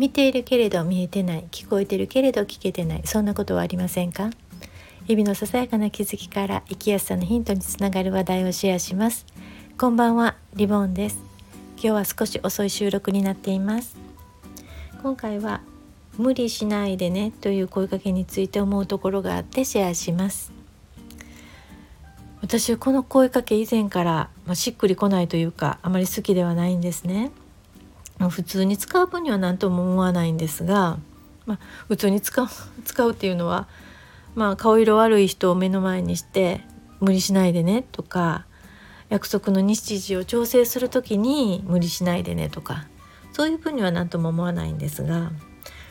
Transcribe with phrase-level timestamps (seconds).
[0.00, 4.30] 見ているけれど見えてない聞こえてるけれど聞けてないそんなことはありませんか？
[5.06, 9.26] 日々のささやかな気づきから生きやすさのヒントにつながる話題をシェアします。
[9.76, 11.18] こんばんはリボンです。
[11.74, 13.94] 今日は少し遅い収録になっています。
[15.02, 15.60] 今回は
[16.16, 20.50] 無理しないでねという声かけについて思うところがあってシェアします。
[22.40, 27.32] 私はこの声かけ以前から、まあ、しっくりこないというかあまり好きではないんですね。
[28.28, 30.98] 普通に使う分には何とも思わないんですが、
[31.46, 32.46] まあ、普通に使う
[32.84, 33.66] 使うっていうのは、
[34.34, 36.64] まあ、顔色悪い人を目の前にして
[37.00, 38.44] 無理しないでねとか
[39.08, 42.86] 約束の日時を調整する時に無理しないでねとか
[43.32, 45.32] そういう分には何とも思わないんですが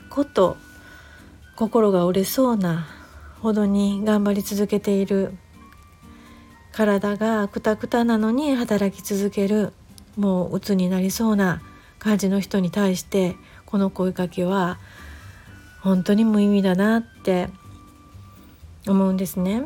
[0.10, 0.56] こと
[1.56, 2.88] 心が折れそうな
[3.42, 5.34] ほどに頑張り続けている
[6.72, 9.74] 体がくたくたなのに働き続ける
[10.16, 11.62] もう鬱になりそうな
[12.00, 14.80] 感じの人に対してこの声かけは
[15.82, 17.50] 本当に無意味だなって
[18.88, 19.66] 思うんですね。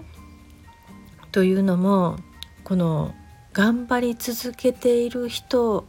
[1.31, 2.17] というのも
[2.63, 3.13] この
[3.53, 5.85] 頑張り続けている人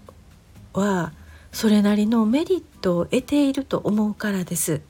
[0.73, 1.13] は
[1.53, 4.81] それなりのメリットを得ていると思うからです。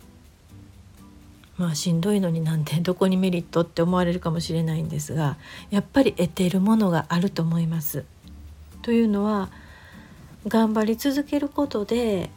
[1.57, 5.37] まあしんどいのになんてどこにメリットって思われるかもしれないんですが
[5.71, 8.05] やっぱり得ているものがあると思います。
[8.83, 9.51] というのは
[10.47, 12.31] 頑張り続けることで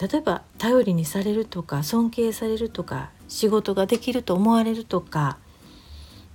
[0.00, 5.38] 例えば頼りにされるとか尊敬されるとか仕事ができると思われるとか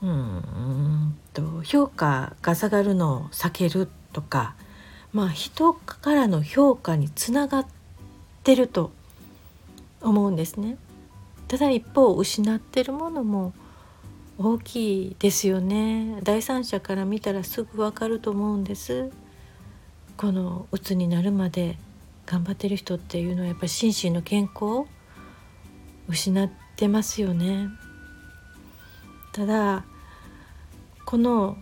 [0.01, 4.55] うんと評価が下がるのを避けるとか
[5.13, 7.67] まあ人からの評価につながっ
[8.43, 8.91] てると
[10.01, 10.77] 思うんですね。
[11.47, 13.53] ただ一方失ってるものも
[14.39, 19.11] 大きいですよね第三者から見たらすぐ分かると思うんです
[20.17, 21.77] この鬱になるまで
[22.25, 24.87] 頑張ってる人っていうのはやっぱり心身の健康を
[26.07, 27.69] 失ってますよね。
[29.31, 29.85] ただ
[31.05, 31.57] この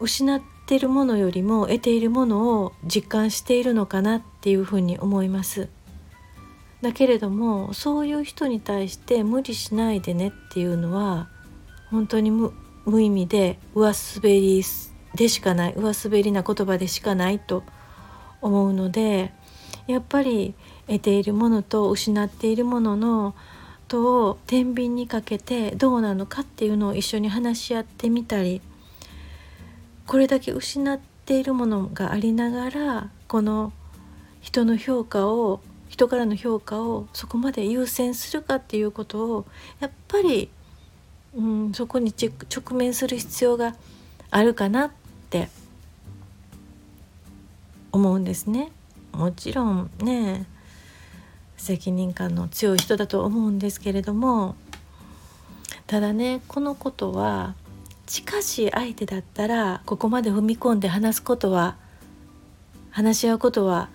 [0.00, 5.68] 失ってるものよりも得ているものを実感しているのかなっていうふうに思います。
[6.82, 11.28] だけれどもそういう人に対して無理しないでねっていうのは
[11.90, 12.52] 本当に無
[13.00, 14.62] 意味で上滑り
[15.14, 17.62] でしかない上滑りな言葉でしかないと
[18.40, 19.32] 思うので
[19.86, 20.54] やっぱり
[20.86, 23.34] 得ているものと失っているものの
[23.88, 28.60] とを天秤にかけてどうなのかっていうのを一緒に話し合ってみたり
[30.06, 33.72] これだけ失っているものがありながらこの
[34.40, 39.46] 人の評価を人からの評価をそこまで優先するかっていうことを
[39.80, 40.50] やっぱり、
[41.36, 43.76] うん、そこに直面する必要が
[44.30, 44.92] あるかな
[45.34, 45.48] って
[47.90, 48.70] 思うんですね。
[49.12, 50.46] もちろんね
[51.56, 54.54] 責任感の強い人だと思うんですけれども
[55.86, 57.54] ただねこのことは
[58.06, 61.76] 近しい相手だったらここまで踏み込んで話すことは
[62.90, 63.88] 話し合うことは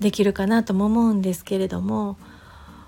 [0.00, 2.16] できるかなとも思うんですけれども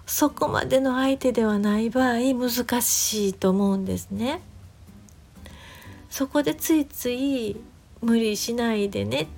[0.07, 4.43] そこまでの相手ではない場合難しいと思うんですね。
[6.11, 7.57] そこでついつい
[8.00, 9.28] 無理しないでね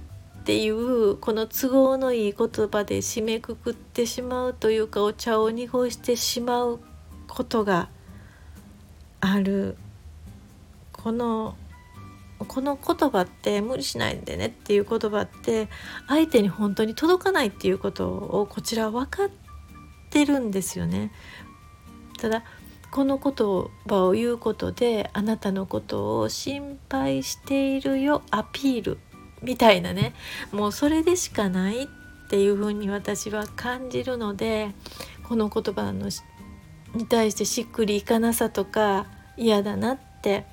[0.40, 6.80] っていうこの都合のいい言葉で締めくくってしまうというかお茶を濁してしまう
[7.26, 7.88] ことが
[9.20, 9.76] ある
[10.92, 11.56] この
[12.38, 15.68] この言葉って無理しないでねっていう言葉って
[16.06, 19.30] 相手に本当に届かないっていうことをこちらは分かっ
[20.10, 21.12] てるんですよね。
[22.18, 22.44] ただ
[22.90, 23.32] この言
[23.86, 28.98] 葉を言うことであなたのことを心配しているよアピール。
[29.42, 30.14] みたいなね。
[30.52, 31.86] もうそれでしかないっ
[32.28, 34.70] ていうふうに私は感じるので
[35.28, 36.08] この言葉の
[36.94, 40.44] に対してしっくりいかなさとか嫌だなって。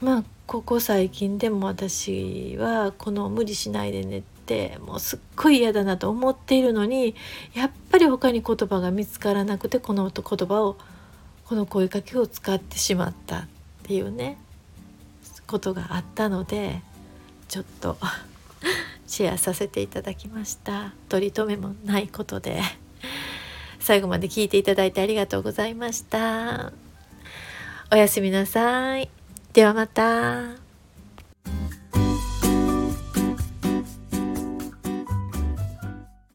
[0.00, 4.22] まあここ最近でも私はこの「無理しないでね」っ
[4.52, 7.14] てもうすっごい嫌だなと思っているのに
[7.54, 10.76] やっぱり他に言葉が見つからなくてこの言葉を
[11.46, 13.46] この声かけを使ってしまったっ
[13.84, 14.38] ていうね
[15.46, 16.82] ことがあったので
[17.48, 17.96] ちょっと
[19.06, 20.92] シェアさせていただきました。
[21.08, 22.62] 取り留めもないことで
[23.80, 26.72] 最後まで聞いていただいてありがとうございました。
[27.90, 29.10] おやすみなさい。
[29.52, 30.71] ではまた。